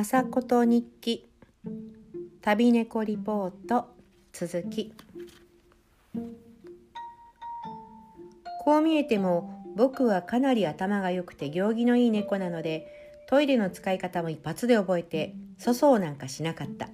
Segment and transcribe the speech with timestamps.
[0.00, 1.28] まさこと日記。
[2.40, 3.84] 旅猫リポート。
[4.32, 4.94] 続き。
[8.64, 12.86] こう見えても僕はかなり頭が良くて行儀のいい猫なので
[13.28, 16.88] トイレの使い方も一発で覚えて粗相なんかしなかった。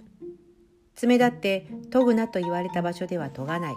[0.97, 3.75] 爪だって研ぐなと言われた場所では研がない。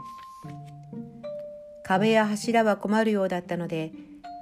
[1.84, 3.92] 壁や柱は困るようだったので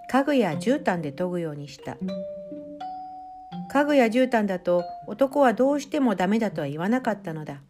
[0.10, 1.98] 家具や絨毯で研ぐようにした。
[3.78, 7.62] 家具や絨毯だと男はどうしてもダメだとは言わなかったのだ。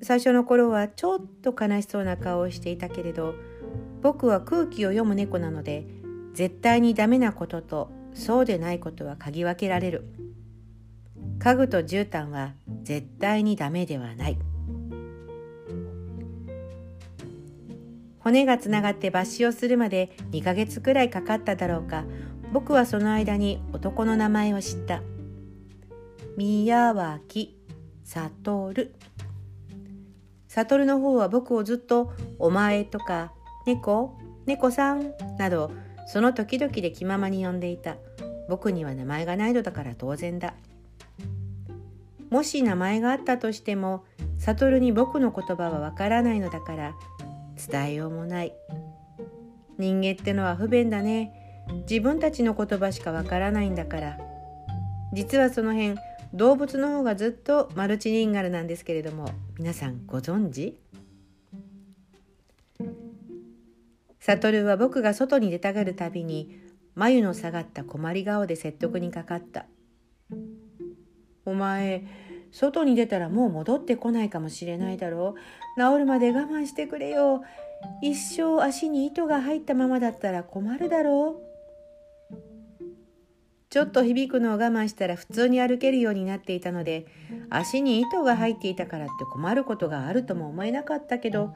[0.00, 3.34] 最初の頃はちょっと悲しそうな顔をしていたけれど
[4.02, 5.84] 僕は空気を読む猫なので
[6.34, 10.04] 絶対にダメなこととそうでないことは嗅ぎ分けられる。
[11.40, 12.52] 家具と絨毯は
[12.84, 14.38] 絶対にダメではない。
[18.20, 22.04] 骨がつながって抜歯をするまで2ヶ月くらいかかっただろうか。
[22.54, 25.02] 僕はその間に男の名前を知った。
[26.36, 27.58] 宮脇
[28.04, 28.72] 悟。
[30.46, 33.32] 悟の方は僕をずっと「お前」とか
[33.66, 35.72] 「猫」「猫さん」など
[36.06, 37.96] その時々で気ままに呼んでいた。
[38.48, 40.54] 僕には名前がないのだから当然だ。
[42.30, 44.04] もし名前があったとしても
[44.38, 46.94] 悟に僕の言葉はわからないのだから
[47.56, 48.52] 伝えようもない。
[49.76, 51.40] 人間ってのは不便だね。
[51.88, 54.18] 自分たちの言葉しかわからないんだから。
[55.12, 55.96] 実はその辺
[56.32, 60.76] 動物の方がずっとマルチリンガルなんですけれども皆さんご存知？
[64.18, 66.58] 悟は僕が外に出たがるたびに
[66.96, 69.66] 眉の下がった困り顔で説得にかかった
[71.46, 72.04] 「お前
[72.50, 75.36] 外に出たらもう戻ってこないかもしれないだろ
[75.76, 75.80] う。
[75.80, 77.44] 治るまで我慢してくれよ。
[78.02, 81.44] 一生足に糸が入ったままだったら困るだろう」
[83.74, 87.08] ちょっと響くのを我慢したら普通に歩けるようになっていたので
[87.50, 91.52] 足に糸が入っていたからって困ることがあるとも思えなかったけど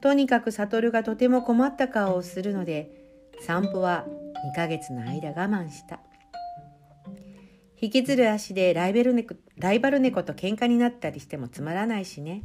[0.00, 2.92] とにかく悟がとても困った顔をするので
[3.40, 4.04] 散歩は
[4.54, 5.98] 2ヶ月の間我慢した。
[7.80, 12.44] 引きずる足でライバル猫ライバル猫と喧嘩になったりしてもつまらないしね。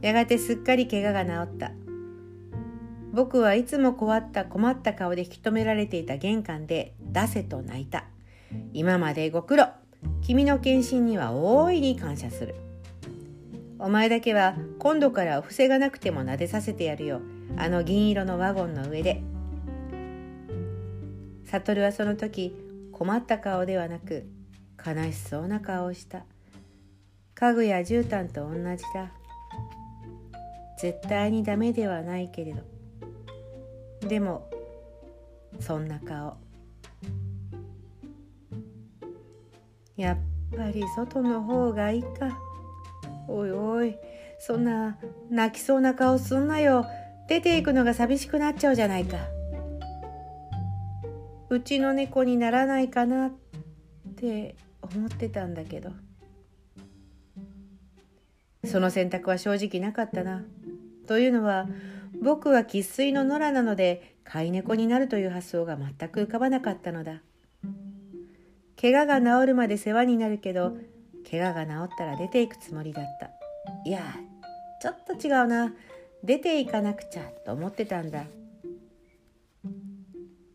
[0.00, 1.72] やがてすっかり怪我が治った。
[3.16, 8.04] 僕はいつも困った困った顔で引き止められていた玄関で出せと泣いた。
[8.74, 9.68] 今までご苦労。
[10.20, 12.54] 君の献身には大いに感謝する。
[13.78, 17.22] お前だけは今度からお布施がなくても撫でさせてやるよ。
[17.56, 19.22] あの銀色のワゴンの上で。
[21.46, 22.54] 悟はその時
[22.92, 24.26] 困った顔ではなく
[24.84, 26.26] 悲しそうな顔をした。
[27.34, 29.10] 家具や絨毯と同じだ。
[30.78, 32.75] 絶対にダメではないけれど。
[34.06, 34.48] でも
[35.60, 36.36] そんな顔。
[39.96, 40.16] やっ
[40.56, 42.38] ぱり外の方がいいか。
[43.28, 43.96] おいおい
[44.38, 44.98] そんな
[45.30, 46.86] 泣きそうな顔すんなよ。
[47.28, 49.18] 出ていくのが寂しくなっちゃうじゃないか。
[51.48, 53.32] うちの猫にならないかなっ
[54.16, 55.90] て思ってたんだけど。
[58.64, 60.44] その選択は正直なかったな。
[61.06, 61.66] というのは
[62.22, 67.22] 僕は生粋の野良なので飼い猫になるという発想が全く浮かばなかったのだ。
[68.80, 70.76] 怪我が治るまで世話になるけど
[71.30, 73.30] 怪我が治ったら出ていくつもりだった。
[73.84, 74.00] いや
[74.82, 75.72] ちょっと違うな。
[76.24, 78.24] 出ていかなくちゃと思ってたんだ。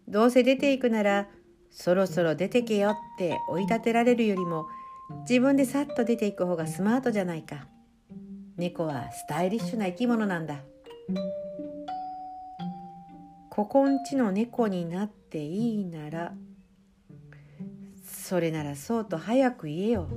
[0.07, 1.29] どうせ出ていくなら
[1.69, 4.67] そろそろ出てけよって追い立てられるよりも
[5.29, 7.67] 自分でさっと出ていく方がスマートじゃないか。
[8.57, 10.59] 猫はスタイリッシュな生き物なんだ。
[13.53, 16.33] ここんちの猫になっていいなら
[18.01, 20.07] それならそうと早く言えよ。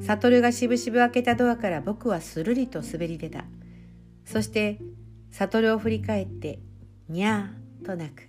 [0.00, 3.46] 悟がしぶしぶ開けたドアから僕はするりと滑り出た。
[4.24, 4.78] そして
[5.32, 6.60] 悟を振り返って
[7.08, 8.28] にゃーと泣く。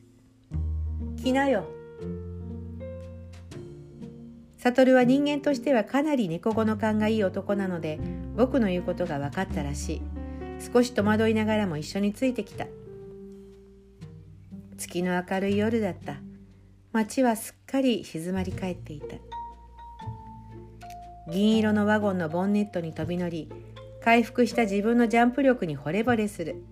[1.18, 1.68] 来なよ。
[4.58, 8.00] 悟は人間としてはかなり猫語の勘がいい男なので
[8.36, 10.23] 僕の言うことが分かったらしい。
[10.72, 12.68] 少し戸惑いながらも一緒についてきた。
[14.78, 16.16] 月の明るい夜だった。
[16.94, 19.18] 街はすっかり静まり返っていた。
[21.32, 23.50] 銀色のワゴンのボンネットに飛び乗り
[24.04, 26.64] 回復した自分のジャンプ力に惚れ惚れする。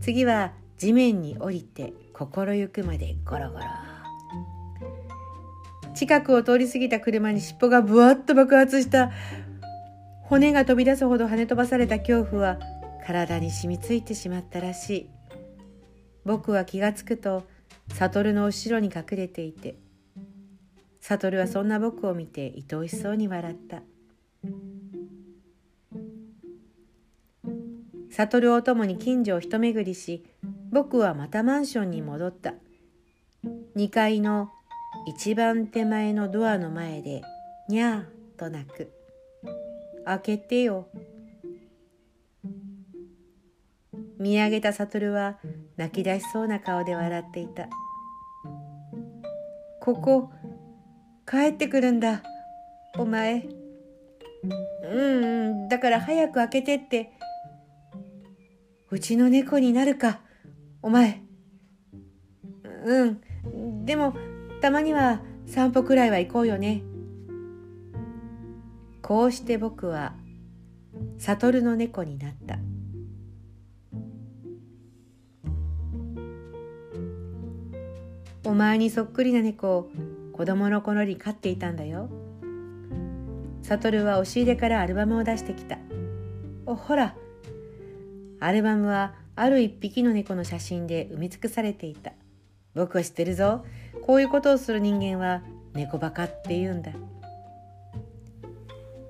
[0.00, 3.64] 次は地面に降りて心ゆくまでゴロゴロ。
[5.94, 9.10] 近くを通り過ぎた車に尻尾がぶわっと爆発した。
[10.22, 12.58] 骨が飛び出すほど跳ね飛ばされた恐怖は
[13.06, 15.10] 体に染みついてしまったらしい。
[16.24, 17.44] 僕は気がつくと
[17.92, 19.76] 悟の後ろに隠れていて
[21.00, 23.82] 悟はそんな僕を見て愛おしそうに笑った。
[28.10, 30.24] 悟を共に近所を一巡りし
[30.72, 32.54] 僕はまたマンションに戻った。
[33.76, 34.50] 2階の
[35.06, 37.22] 一番手前のドアの前で
[37.68, 38.90] にゃーと泣く。
[40.06, 40.88] 開けてよ。
[44.24, 45.36] 見上げた悟は
[45.76, 47.68] 泣き出しそうな顔で笑っていた。
[49.82, 50.30] ここ
[51.30, 52.22] 帰ってくるんだ。
[52.96, 53.46] お前。
[54.90, 57.12] うんだから早く開けてって。
[58.90, 60.20] うちの猫になるか。
[60.80, 61.20] お前。
[62.86, 64.14] うんでも
[64.62, 66.82] たまには散歩くらいは行こうよね。
[69.02, 70.14] こうして僕は
[71.18, 72.43] 悟の猫になった。
[78.44, 79.90] お前にそっくりな猫を
[80.32, 82.10] 子供の頃に飼っていたんだよ。
[83.62, 85.78] 悟は押し入れからアルバムを出してきた。
[86.66, 87.16] お、ほら。
[88.40, 92.12] アルバムはある一匹の猫の写真で埋め尽くされていた。
[92.74, 93.64] 僕は知ってるぞ。
[94.02, 95.42] こういうことをする人間は
[95.72, 96.92] 猫バカって言うんだ。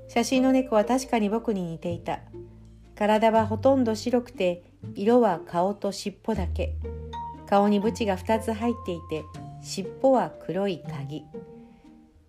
[0.07, 2.21] 写真の猫は確かに僕に似ていた。
[2.95, 4.63] 体はほとんど白くて
[4.95, 6.77] 色は顔と尻尾だけ。
[7.55, 9.25] 顔に縁が2つ入っていて
[9.63, 11.25] 尻尾は黒い鍵。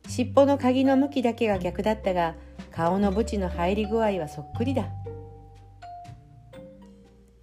[0.07, 2.35] 尻尾の鍵の向きだけが逆だったが
[2.69, 4.85] 顔の縁の入り具合はそっくりだ。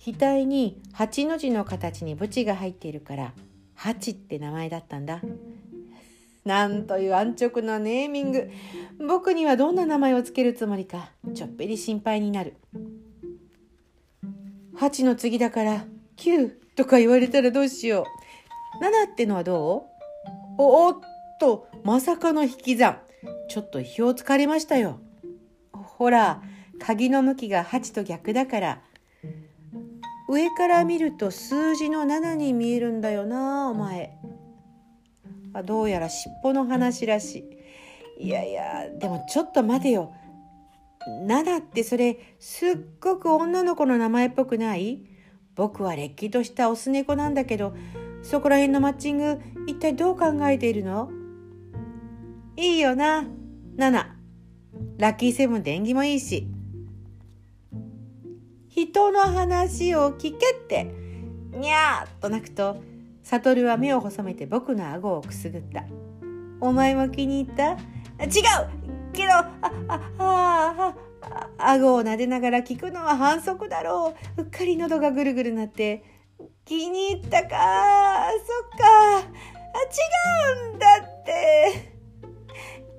[0.06, 3.32] 額に八の字の形に縁が入っているから
[3.75, 5.20] 八って名前だったんだ。
[6.44, 8.49] なんという安直なネーミング。
[9.08, 12.55] 僕にはどんな名前をつけるつもりかちょっぴり心配になる。
[14.76, 15.84] 八の次だから
[16.14, 16.61] 九。
[16.82, 18.06] とか言われたらどうしよ
[18.81, 18.84] う。
[18.84, 19.87] 7ってのはど
[20.58, 20.62] う？
[20.62, 21.00] おっ
[21.38, 22.99] と、まさかの引き算。
[23.49, 24.99] ちょっと意表をつかれましたよ。
[25.73, 26.43] ほら、
[26.81, 28.82] 鍵の向きが8と逆だから。
[30.29, 34.19] 上から見ると数字の7に見えるんだよな、お前。
[35.55, 37.49] あどうやら尻尾の話らし
[38.19, 38.26] い。
[38.26, 40.12] いやいや、でもちょっと待てよ。
[41.29, 45.05] 7ってそれすっごく女の子の名前っぽくない？
[45.54, 47.75] 僕はれっきとしたオス猫なんだけど
[48.22, 51.10] そこら辺のマッチング一体どう考えているの？
[52.56, 53.25] いいよな
[53.76, 54.06] 7
[54.99, 56.46] ラッキーセブンで縁起もいいし。
[58.69, 60.84] 人の話を聞けって。
[61.52, 62.82] にゃーと泣くと
[63.22, 65.84] 悟は目を細めて僕の顎をくすぐった。
[66.60, 67.72] お前も気に入った？
[67.72, 67.78] 違う！
[69.12, 70.94] けどああああ
[71.58, 74.42] 顎を撫でながら聞くのは反則だろう。
[74.42, 76.02] うっかり喉がぐるぐるなって
[76.64, 77.48] 気に入ったか。
[77.48, 79.19] そっか。
[79.19, 81.92] あ違うんだって。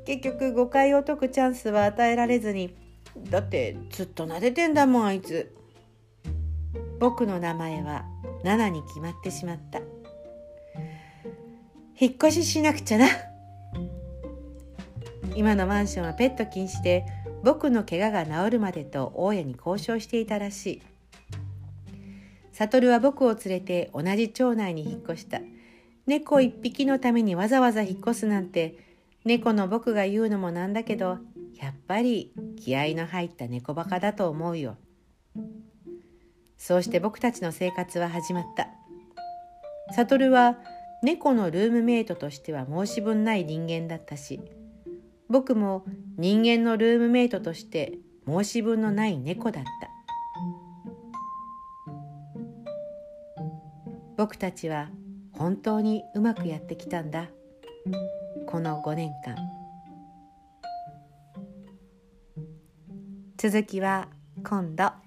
[0.05, 2.75] 結局誤解を解くチャンスは与えられずに
[3.29, 5.55] だってずっと撫でてんだもんあいつ。
[6.99, 8.05] 僕の名前は
[8.43, 9.79] ナナに決まってしまった。
[11.99, 13.07] 引っ越ししなくちゃな。
[15.35, 17.05] 今のマンションはペット禁止で
[17.43, 20.81] 僕の怪我が治るまでと大家に交渉していたらしい。
[22.53, 25.41] 悟は僕を連れて同じ町内に引っ越した。
[26.07, 28.77] 猫一匹のためにわざわざ引っ越すなんて
[29.25, 31.17] 猫の僕が言うのもなんだけど
[31.55, 34.77] やっぱり気合の入った猫バカだと思うよ。
[36.57, 38.69] そうして僕たちの生活は始まった。
[39.93, 40.57] 悟は
[41.01, 44.39] 猫のルームメイトとしては申し分ない人間だったし
[45.29, 45.83] 僕も
[46.17, 47.93] 人間のルームメイトとして
[48.27, 49.89] 申し分のない猫だった。
[54.17, 54.89] 僕たちは
[55.31, 57.29] 本当にうまくやってきたんだ。
[58.47, 59.35] この5年間。
[63.37, 64.07] 続きは
[64.43, 65.02] 今度。